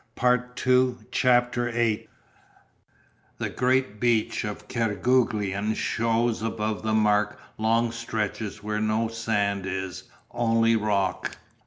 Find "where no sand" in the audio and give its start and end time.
8.63-9.67